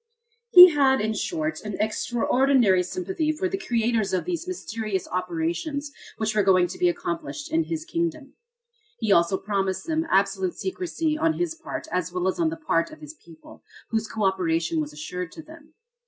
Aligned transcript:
He 0.49 0.71
had 0.71 0.99
in 0.99 1.13
short 1.13 1.61
an 1.61 1.75
extraordinary 1.79 2.81
sympathy 2.81 3.31
for 3.31 3.47
the 3.47 3.55
creators 3.59 4.13
of 4.13 4.25
these 4.25 4.47
mysterious 4.47 5.07
operations 5.07 5.91
which 6.17 6.33
were 6.33 6.41
going 6.41 6.65
to 6.69 6.79
be 6.79 6.89
accomplished 6.89 7.51
in 7.51 7.65
his 7.65 7.85
kingdom. 7.85 8.33
He 8.97 9.11
also 9.11 9.37
promised 9.37 9.85
them 9.85 10.07
absolute 10.09 10.55
secrecy 10.55 11.19
on 11.19 11.33
his 11.33 11.53
part 11.53 11.87
as 11.91 12.11
well 12.11 12.27
as 12.27 12.39
on 12.39 12.49
the 12.49 12.57
part 12.57 12.89
of 12.89 12.99
his 12.99 13.13
people, 13.13 13.63
whose 13.91 14.07
co 14.07 14.23
operation 14.23 14.81
was 14.81 14.91
assured 14.91 15.31
to 15.33 15.43
them. 15.43 15.75